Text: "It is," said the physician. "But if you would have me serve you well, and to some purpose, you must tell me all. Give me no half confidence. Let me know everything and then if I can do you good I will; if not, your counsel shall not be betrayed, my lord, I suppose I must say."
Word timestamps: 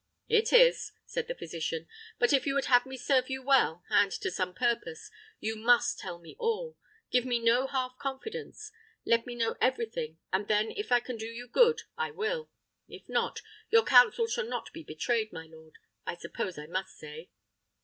"It 0.29 0.51
is," 0.51 0.93
said 1.05 1.27
the 1.27 1.35
physician. 1.35 1.87
"But 2.17 2.33
if 2.33 2.47
you 2.47 2.55
would 2.55 2.65
have 2.65 2.87
me 2.87 2.97
serve 2.97 3.29
you 3.29 3.43
well, 3.43 3.83
and 3.87 4.11
to 4.13 4.31
some 4.31 4.55
purpose, 4.55 5.11
you 5.39 5.55
must 5.55 5.99
tell 5.99 6.17
me 6.17 6.35
all. 6.39 6.75
Give 7.11 7.23
me 7.23 7.37
no 7.37 7.67
half 7.67 7.99
confidence. 7.99 8.71
Let 9.05 9.27
me 9.27 9.35
know 9.35 9.55
everything 9.61 10.17
and 10.33 10.47
then 10.47 10.71
if 10.71 10.91
I 10.91 11.01
can 11.01 11.17
do 11.17 11.27
you 11.27 11.47
good 11.47 11.83
I 11.99 12.09
will; 12.09 12.49
if 12.87 13.07
not, 13.07 13.43
your 13.69 13.83
counsel 13.83 14.25
shall 14.25 14.47
not 14.47 14.73
be 14.73 14.81
betrayed, 14.81 15.31
my 15.31 15.45
lord, 15.45 15.75
I 16.03 16.15
suppose 16.15 16.57
I 16.57 16.65
must 16.65 16.97
say." 16.97 17.29